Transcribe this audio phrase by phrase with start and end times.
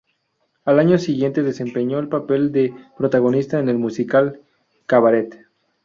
[0.65, 4.41] Al año siguiente desempeñó el papel de protagonista en el musical
[4.87, 5.45] "Cabaret".